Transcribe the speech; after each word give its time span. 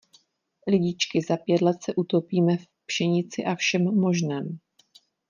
Lidičky, 0.67 1.21
za 1.21 1.37
pět 1.37 1.61
let 1.61 1.83
se 1.83 1.95
utopíme 1.95 2.57
v 2.57 2.65
pšenici 2.87 3.43
a 3.45 3.55
všem 3.55 3.83
možném. 3.99 4.57